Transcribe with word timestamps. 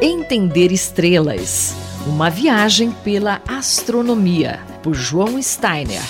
Entender 0.00 0.70
Estrelas 0.70 1.74
Uma 2.06 2.30
viagem 2.30 2.92
pela 3.02 3.40
astronomia, 3.48 4.60
por 4.80 4.94
João 4.94 5.42
Steiner. 5.42 6.02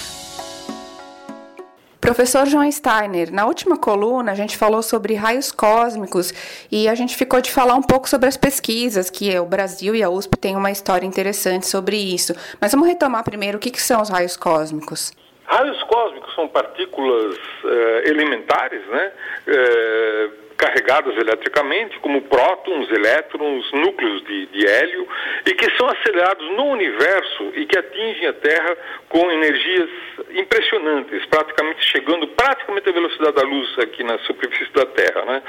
Professor 1.99 2.45
João 2.47 2.71
Steiner, 2.71 3.33
na 3.33 3.47
última 3.47 3.79
coluna 3.79 4.33
a 4.33 4.35
gente 4.35 4.59
falou 4.59 4.83
sobre 4.83 5.15
raios 5.15 5.51
cósmicos 5.51 6.35
e 6.71 6.87
a 6.87 6.95
gente 6.95 7.17
ficou 7.17 7.41
de 7.41 7.51
falar 7.51 7.77
um 7.77 7.83
pouco 7.83 8.09
sobre 8.09 8.29
as 8.29 8.37
pesquisas, 8.37 9.09
que 9.09 9.39
o 9.39 9.47
Brasil 9.47 9.95
e 9.95 10.03
a 10.03 10.11
USP 10.11 10.37
têm 10.37 10.57
uma 10.57 10.71
história 10.71 11.07
interessante 11.07 11.67
sobre 11.67 11.97
isso. 11.97 12.35
Mas 12.61 12.73
vamos 12.73 12.89
retomar 12.89 13.25
primeiro 13.25 13.57
o 13.57 13.61
que, 13.61 13.71
que 13.71 13.81
são 13.81 14.03
os 14.03 14.11
raios 14.11 14.37
cósmicos. 14.37 15.13
Raios 15.47 15.83
cósmicos 15.85 16.35
são 16.35 16.47
partículas 16.49 17.39
eh, 17.65 18.03
elementares, 18.11 18.87
né? 18.89 19.13
Eh, 19.47 20.31
carregadas 20.59 21.17
eletricamente, 21.17 21.99
como 22.01 22.21
prótons, 22.23 22.91
elétrons, 22.91 23.71
núcleos 23.73 24.25
de, 24.25 24.47
de, 24.47 24.67
hélio, 24.67 25.09
e 25.47 25.55
que 25.55 25.71
são 25.77 25.89
acelerados 25.89 26.45
no 26.57 26.65
universo 26.65 27.53
e 27.55 27.65
que 27.65 27.79
atingem 27.79 28.27
a 28.27 28.33
Terra 28.33 28.77
com 29.09 29.31
energias 29.31 29.89
impressionantes, 30.31 31.25
praticamente 31.27 31.85
chegando 31.85 32.27
praticamente 32.29 32.89
à 32.89 32.93
velocidade 32.93 33.37
da 33.37 33.43
luz 33.43 33.79
aqui 33.79 34.03
na 34.03 34.19
superfície 34.21 34.73
da 34.73 34.85
Terra. 34.87 35.25
Né? 35.25 35.43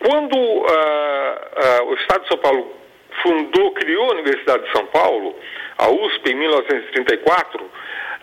Quando 0.00 0.66
ah, 0.68 1.48
ah, 1.56 1.84
o 1.84 1.94
Estado 1.94 2.22
de 2.22 2.28
São 2.28 2.38
Paulo 2.38 2.76
fundou, 3.22 3.72
criou 3.74 4.10
a 4.10 4.14
Universidade 4.14 4.64
de 4.64 4.72
São 4.72 4.86
Paulo, 4.86 5.36
a 5.78 5.88
USP, 5.88 6.32
em 6.32 6.34
1934, 6.34 7.70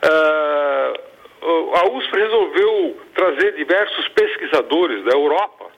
ah, 0.03 0.93
a 1.41 1.89
USP 1.91 2.11
resolveu 2.17 3.01
trazer 3.15 3.53
diversos 3.53 4.09
pesquisadores 4.09 5.05
da 5.05 5.11
Europa 5.11 5.68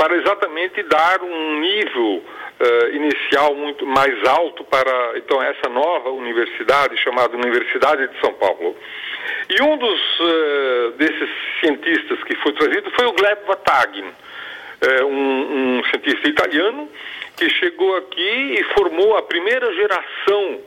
para 0.00 0.16
exatamente 0.16 0.82
dar 0.84 1.20
um 1.22 1.60
nível 1.60 2.24
uh, 2.24 2.96
inicial 2.96 3.54
muito 3.54 3.84
mais 3.84 4.26
alto 4.26 4.64
para 4.64 5.12
então 5.16 5.42
essa 5.42 5.68
nova 5.68 6.08
universidade 6.08 6.96
chamada 6.96 7.36
Universidade 7.36 8.08
de 8.08 8.18
São 8.18 8.32
Paulo. 8.32 8.74
E 9.50 9.62
um 9.62 9.76
dos 9.76 10.00
uh, 10.20 10.92
desses 10.96 11.28
cientistas 11.60 12.24
que 12.24 12.34
foi 12.36 12.50
trazido 12.54 12.90
foi 12.92 13.04
o 13.08 13.12
Gleb 13.12 13.40
Vatagin, 13.46 14.06
uh, 14.06 15.04
um, 15.04 15.80
um 15.80 15.84
cientista 15.90 16.26
italiano 16.30 16.88
que 17.36 17.50
chegou 17.50 17.94
aqui 17.98 18.56
e 18.58 18.64
formou 18.72 19.18
a 19.18 19.22
primeira 19.22 19.70
geração 19.74 20.60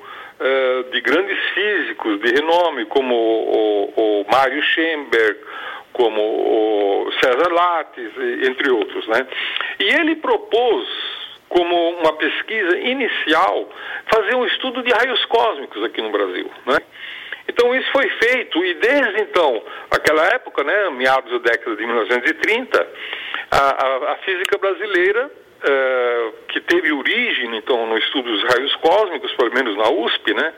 de 0.92 1.00
grandes 1.00 1.38
físicos 1.54 2.20
de 2.20 2.34
renome, 2.34 2.86
como 2.86 3.16
o, 3.16 3.94
o, 3.96 4.22
o 4.22 4.26
Mário 4.30 4.62
Schoenberg, 4.62 5.40
como 5.94 6.20
o 6.20 6.83
César 7.24 7.52
Lattes, 7.52 8.12
entre 8.48 8.70
outros. 8.72 9.08
Né? 9.08 9.26
E 9.80 9.84
ele 9.84 10.16
propôs, 10.18 10.88
como 11.48 11.92
uma 12.00 12.14
pesquisa 12.14 12.78
inicial, 12.78 13.70
fazer 14.12 14.36
um 14.36 14.46
estudo 14.46 14.84
de 14.84 14.92
raios 14.92 15.24
cósmicos 15.26 15.84
aqui 15.84 16.02
no 16.02 16.12
Brasil. 16.12 16.50
Né? 16.66 16.78
Então 17.48 17.74
isso 17.76 17.92
foi 17.92 18.10
feito 18.10 18.64
e 18.64 18.74
desde 18.76 19.22
então, 19.22 19.62
aquela 19.92 20.26
época, 20.28 20.64
né, 20.64 20.90
meados 20.92 21.32
da 21.32 21.52
década 21.52 21.76
de 21.76 21.86
1930, 21.86 22.88
a, 23.52 23.58
a, 23.58 24.12
a 24.14 24.16
física 24.18 24.58
brasileira 24.58 25.26
uh, 25.28 26.34
que 26.48 26.62
teve 26.62 26.92
origem 26.92 27.56
então 27.58 27.86
no 27.86 27.98
estudo 27.98 28.32
dos 28.32 28.44
raios 28.44 28.76
cósmicos, 28.78 29.34
pelo 29.34 29.54
menos 29.54 29.76
na 29.76 29.90
USP, 29.90 30.34
né, 30.34 30.54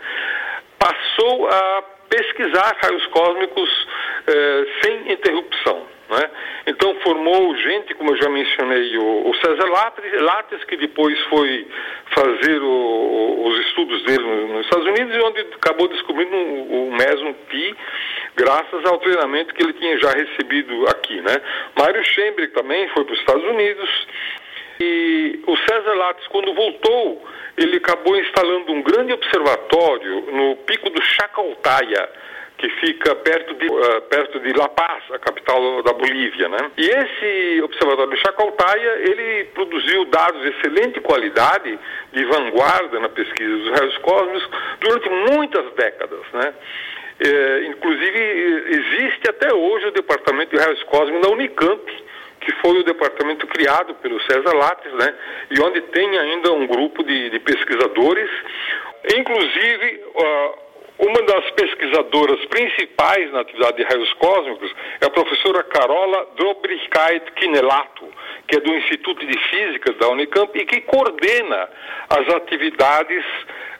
passou 0.77 1.47
a 1.49 1.83
pesquisar 2.09 2.77
raios 2.81 3.05
cósmicos 3.07 3.87
eh, 4.27 4.65
sem 4.81 5.11
interrupção. 5.11 5.95
Né? 6.09 6.29
Então 6.67 6.95
formou 7.01 7.55
gente, 7.57 7.95
como 7.95 8.11
eu 8.11 8.17
já 8.17 8.29
mencionei, 8.29 8.95
o, 8.97 9.29
o 9.29 9.35
César 9.37 9.65
Lattes, 9.65 10.21
Lattes, 10.21 10.63
que 10.65 10.77
depois 10.77 11.19
foi 11.25 11.67
fazer 12.13 12.61
o, 12.61 13.47
os 13.47 13.59
estudos 13.67 14.03
dele 14.03 14.23
nos 14.53 14.65
Estados 14.65 14.85
Unidos 14.85 15.15
e 15.15 15.19
onde 15.19 15.41
acabou 15.41 15.87
descobrindo 15.87 16.35
o, 16.35 16.89
o 16.89 16.91
mesmo 16.91 17.33
pi, 17.49 17.75
graças 18.35 18.85
ao 18.85 18.99
treinamento 18.99 19.53
que 19.55 19.63
ele 19.63 19.73
tinha 19.73 19.97
já 19.97 20.11
recebido 20.11 20.87
aqui. 20.87 21.19
Né? 21.21 21.41
Mário 21.77 22.03
Schemberg 22.03 22.53
também 22.53 22.87
foi 22.89 23.03
para 23.03 23.13
os 23.13 23.19
Estados 23.19 23.43
Unidos 23.43 24.07
e 24.79 25.39
o 25.47 25.57
César 25.57 25.93
Lattes, 25.93 26.27
quando 26.27 26.53
voltou, 26.53 27.25
ele 27.57 27.77
acabou 27.77 28.15
instalando 28.17 28.71
um 28.73 28.81
grande 28.81 29.13
observatório 29.13 30.21
no 30.31 30.57
pico 30.57 30.89
do 30.89 31.01
Chacaltaya, 31.01 32.09
que 32.57 32.69
fica 32.69 33.15
perto 33.15 33.53
de, 33.55 33.67
uh, 33.67 34.01
perto 34.03 34.39
de 34.39 34.53
La 34.53 34.69
Paz, 34.69 35.03
a 35.11 35.19
capital 35.19 35.83
da 35.83 35.93
Bolívia, 35.93 36.47
né? 36.47 36.71
E 36.77 36.85
esse 36.85 37.61
observatório 37.61 38.11
de 38.11 38.21
Chacaltaya, 38.21 38.91
ele 38.99 39.45
produziu 39.53 40.05
dados 40.05 40.41
de 40.41 40.49
excelente 40.49 41.01
qualidade, 41.01 41.77
de 42.13 42.25
vanguarda 42.25 42.99
na 42.99 43.09
pesquisa 43.09 43.57
dos 43.57 43.79
raios 43.79 43.97
cósmicos 43.97 44.49
durante 44.79 45.09
muitas 45.31 45.73
décadas, 45.73 46.21
né? 46.33 46.53
É, 47.19 47.65
inclusive, 47.67 48.19
existe 48.69 49.29
até 49.29 49.53
hoje 49.53 49.87
o 49.87 49.91
Departamento 49.91 50.55
de 50.55 50.61
Raios 50.61 50.83
Cósmicos 50.83 51.21
na 51.21 51.33
Unicamp, 51.33 52.05
que 52.41 52.51
foi 52.61 52.77
o 52.79 52.83
departamento 52.83 53.47
criado 53.47 53.95
pelo 53.95 54.21
César 54.21 54.53
Lattes, 54.53 54.93
né? 54.93 55.13
E 55.49 55.59
onde 55.61 55.81
tem 55.81 56.17
ainda 56.17 56.51
um 56.51 56.67
grupo 56.67 57.03
de, 57.03 57.29
de 57.29 57.39
pesquisadores, 57.39 58.29
inclusive 59.15 60.03
uh, 60.13 60.64
uma 60.97 61.21
das 61.23 61.51
pesquisadoras 61.51 62.45
principais 62.45 63.31
na 63.31 63.41
atividade 63.41 63.77
de 63.77 63.83
raios 63.83 64.11
cósmicos 64.13 64.73
é 65.01 65.05
a 65.05 65.09
professora 65.09 65.63
Carola 65.63 66.27
Drobrikait 66.37 67.31
Kinelato, 67.33 68.07
que 68.47 68.55
é 68.55 68.59
do 68.61 68.73
Instituto 68.73 69.25
de 69.25 69.37
Física 69.49 69.91
da 69.93 70.09
Unicamp 70.09 70.57
e 70.57 70.65
que 70.65 70.81
coordena 70.81 71.69
as 72.09 72.29
atividades 72.35 73.25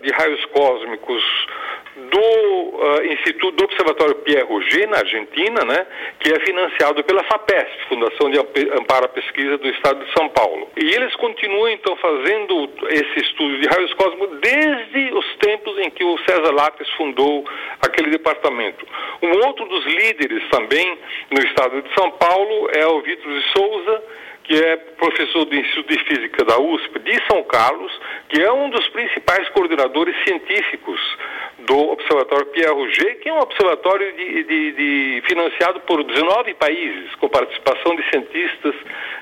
de 0.02 0.12
raios 0.12 0.44
cósmicos 0.46 1.24
do 1.96 2.20
uh, 2.20 3.06
Instituto 3.06 3.56
do 3.56 3.64
Observatório 3.64 4.16
Pierre 4.16 4.44
Roger, 4.44 4.90
na 4.90 4.98
Argentina, 4.98 5.64
né, 5.66 5.88
que 6.20 6.32
é 6.32 6.40
financiado 6.42 7.04
pela 7.04 7.24
FAPESP, 7.24 7.88
Fundação 7.88 8.30
de 8.30 8.40
Amparo 8.40 9.06
à 9.06 9.08
Pesquisa 9.08 9.58
do 9.58 9.68
Estado 9.70 10.04
de 10.04 10.12
São 10.12 10.28
Paulo. 10.30 10.70
E 10.76 10.94
eles 10.94 11.16
continuam, 11.16 11.70
então, 11.70 11.96
fazendo 11.98 12.70
esse 12.90 13.26
estudo 13.26 13.60
de 13.60 13.68
raios 13.68 13.94
cósmicos 13.94 14.40
desde 14.40 15.14
os 15.14 15.36
tempos 15.38 15.78
em 15.80 15.90
que 15.90 16.04
o 16.04 16.18
César 16.20 16.52
Lattes 16.52 16.90
fundou 16.98 17.46
aquele 17.82 18.10
departamento. 18.10 18.86
Um 19.22 19.48
outro 19.48 19.66
dos 19.66 19.86
líderes 19.86 20.44
também 20.50 20.98
no 21.32 21.40
Estado 21.48 21.82
de 21.82 21.94
São 21.94 22.12
Paulo 22.12 22.70
é 22.74 22.86
o 22.86 23.02
Vitor 23.02 23.32
de 23.32 23.42
Souza, 23.52 24.04
que 24.46 24.56
é 24.56 24.76
professor 24.76 25.46
do 25.46 25.56
Instituto 25.56 25.92
de 25.92 26.04
Física 26.04 26.46
da 26.46 26.60
USP 26.60 27.00
de 27.00 27.20
São 27.28 27.44
Carlos, 27.44 27.92
que 28.30 28.42
é 28.42 28.52
um 28.52 28.70
dos 28.70 28.88
principais 28.90 29.50
coordenadores 29.50 30.16
científicos 30.24 31.00
do 31.66 31.92
Observatório 31.92 32.46
Pierre 32.48 32.74
Rouget, 32.74 33.16
que 33.16 33.30
é 33.30 33.34
um 33.34 33.40
observatório 33.40 34.12
de, 34.14 34.44
de, 34.44 34.72
de, 34.72 35.24
financiado 35.28 35.80
por 35.82 36.04
19 36.04 36.54
países, 36.56 37.14
com 37.16 37.28
participação 37.28 37.96
de 37.96 38.10
cientistas 38.10 38.76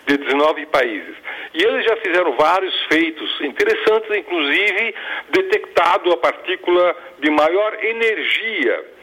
de 0.06 0.18
19 0.18 0.66
países. 0.68 1.16
E 1.54 1.64
eles 1.64 1.86
já 1.86 1.96
fizeram 1.98 2.34
vários 2.34 2.74
feitos 2.86 3.42
interessantes, 3.42 4.10
inclusive 4.16 4.96
detectado 5.30 6.12
a 6.12 6.18
partícula 6.18 6.96
de 7.20 7.30
maior 7.30 7.78
energia 7.84 8.94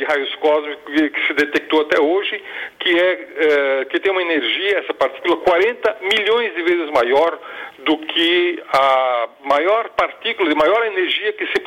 de 0.00 0.04
raios 0.04 0.34
cósmicos 0.36 0.94
que 0.94 1.26
se 1.26 1.34
detectou 1.34 1.82
até 1.82 2.00
hoje, 2.00 2.42
que, 2.78 2.98
é, 2.98 3.28
é, 3.36 3.84
que 3.84 4.00
tem 4.00 4.10
uma 4.10 4.22
energia, 4.22 4.78
essa 4.78 4.94
partícula, 4.94 5.36
40 5.36 5.96
milhões 6.00 6.54
de 6.54 6.62
vezes 6.62 6.90
maior 6.90 7.38
do 7.84 7.98
que 7.98 8.62
a 8.72 9.28
maior 9.44 9.90
partícula 9.90 10.48
de 10.48 10.54
maior 10.54 10.86
energia 10.86 11.32
que 11.34 11.46
se 11.48 11.60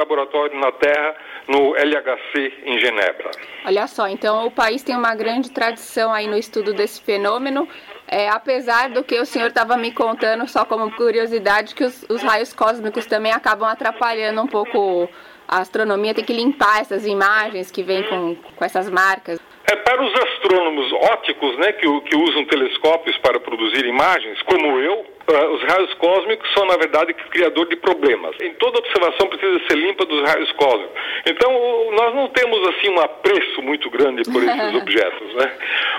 laboratório 0.00 0.58
na 0.58 0.72
Terra 0.72 1.14
no 1.46 1.76
LHC 1.76 2.52
em 2.64 2.78
Genebra. 2.78 3.30
Olha 3.64 3.86
só, 3.86 4.08
então 4.08 4.46
o 4.46 4.50
país 4.50 4.82
tem 4.82 4.96
uma 4.96 5.14
grande 5.14 5.50
tradição 5.50 6.12
aí 6.12 6.26
no 6.26 6.36
estudo 6.36 6.72
desse 6.72 7.00
fenômeno. 7.02 7.68
É, 8.08 8.28
apesar 8.28 8.90
do 8.90 9.04
que 9.04 9.20
o 9.20 9.24
senhor 9.24 9.48
estava 9.48 9.76
me 9.76 9.92
contando, 9.92 10.48
só 10.48 10.64
como 10.64 10.90
curiosidade, 10.92 11.74
que 11.74 11.84
os, 11.84 12.04
os 12.08 12.22
raios 12.22 12.52
cósmicos 12.52 13.06
também 13.06 13.30
acabam 13.30 13.68
atrapalhando 13.68 14.42
um 14.42 14.48
pouco 14.48 15.08
a 15.50 15.58
astronomia 15.58 16.14
tem 16.14 16.24
que 16.24 16.32
limpar 16.32 16.80
essas 16.80 17.04
imagens 17.04 17.72
que 17.72 17.82
vêm 17.82 18.04
com, 18.04 18.36
com 18.36 18.64
essas 18.64 18.88
marcas. 18.88 19.40
É, 19.68 19.74
para 19.74 20.00
os 20.00 20.14
astrônomos 20.14 20.92
ópticos, 20.92 21.58
né, 21.58 21.72
que, 21.72 22.00
que 22.02 22.16
usam 22.16 22.44
telescópios 22.46 23.18
para 23.18 23.40
produzir 23.40 23.84
imagens, 23.84 24.40
como 24.42 24.78
eu, 24.78 25.04
os 25.32 25.62
raios 25.62 25.94
cósmicos 25.94 26.52
são, 26.52 26.64
na 26.66 26.76
verdade, 26.76 27.14
criador 27.14 27.68
de 27.68 27.76
problemas. 27.76 28.34
Em 28.40 28.54
toda 28.54 28.78
observação 28.78 29.28
precisa 29.28 29.60
ser 29.68 29.76
limpa 29.76 30.04
dos 30.04 30.22
raios 30.28 30.50
cósmicos. 30.52 31.00
Então, 31.26 31.90
nós 31.92 32.14
não 32.14 32.28
temos, 32.28 32.68
assim, 32.68 32.90
um 32.90 33.00
apreço 33.00 33.62
muito 33.62 33.88
grande 33.90 34.22
por 34.30 34.42
esses 34.42 34.74
objetos, 34.74 35.34
né? 35.34 35.52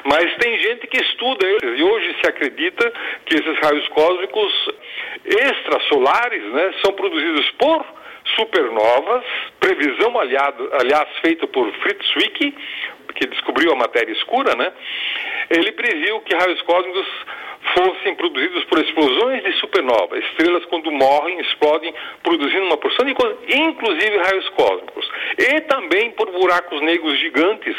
Mas 0.05 0.35
tem 0.37 0.57
gente 0.59 0.87
que 0.87 1.01
estuda 1.01 1.45
eles, 1.45 1.79
e 1.79 1.83
hoje 1.83 2.15
se 2.21 2.29
acredita 2.29 2.93
que 3.25 3.35
esses 3.35 3.59
raios 3.59 3.87
cósmicos 3.89 4.69
extrasolares, 5.25 6.43
né, 6.43 6.73
são 6.83 6.93
produzidos 6.93 7.49
por 7.51 7.85
supernovas, 8.35 9.23
previsão, 9.59 10.17
aliado, 10.19 10.69
aliás, 10.73 11.07
feita 11.21 11.47
por 11.47 11.71
Fritz 11.73 12.05
Zwicky, 12.13 12.55
que 13.15 13.27
descobriu 13.27 13.71
a 13.73 13.75
matéria 13.75 14.11
escura, 14.11 14.55
né? 14.55 14.71
Ele 15.49 15.71
previu 15.73 16.21
que 16.21 16.35
raios 16.35 16.61
cósmicos 16.61 17.07
fossem 17.75 18.15
produzidos 18.15 18.63
por 18.65 18.79
explosões 18.79 19.43
de 19.43 19.53
supernova. 19.53 20.17
Estrelas, 20.17 20.65
quando 20.65 20.91
morrem, 20.91 21.39
explodem, 21.39 21.93
produzindo 22.23 22.65
uma 22.65 22.77
porção 22.77 23.05
de 23.05 23.13
coisas, 23.13 23.37
inclusive 23.47 24.17
raios 24.17 24.49
cósmicos. 24.49 25.09
E 25.37 25.61
também 25.61 26.11
por 26.11 26.31
buracos 26.31 26.81
negros 26.81 27.17
gigantes 27.19 27.75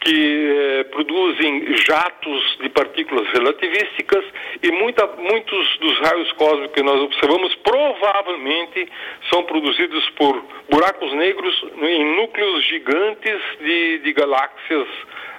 que 0.00 0.80
eh, 0.80 0.84
produzem 0.84 1.76
jatos 1.78 2.58
de 2.60 2.68
partículas 2.68 3.26
relativísticas 3.30 4.24
e 4.62 4.70
muita, 4.70 5.06
muitos 5.16 5.78
dos 5.78 5.98
raios 6.00 6.30
cósmicos 6.32 6.74
que 6.74 6.82
nós 6.82 7.00
observamos 7.00 7.54
provavelmente 7.56 8.86
são 9.30 9.44
produzidos 9.44 10.08
por 10.10 10.44
buracos 10.70 11.12
negros 11.14 11.64
em 11.82 12.16
núcleos 12.16 12.64
gigantes 12.66 13.40
de, 13.60 13.98
de 13.98 14.12
galáxias 14.12 14.88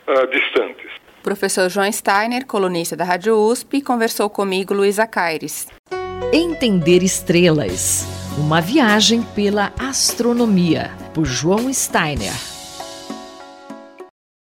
uh, 0.07 0.27
distantes. 0.31 1.04
Professor 1.25 1.67
João 1.71 1.91
Steiner, 1.91 2.45
colunista 2.45 2.95
da 2.95 3.03
Rádio 3.03 3.35
USP, 3.35 3.81
conversou 3.81 4.29
comigo, 4.29 4.75
Luísa 4.75 5.07
Caires. 5.07 5.65
Entender 6.31 7.01
estrelas. 7.01 8.05
Uma 8.37 8.61
viagem 8.61 9.23
pela 9.33 9.73
astronomia, 9.79 10.91
por 11.15 11.25
João 11.25 11.73
Steiner. 11.73 12.54